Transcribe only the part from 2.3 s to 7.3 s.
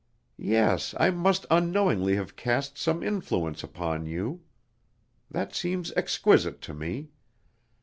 cast some influence upon you. That seems exquisite to me.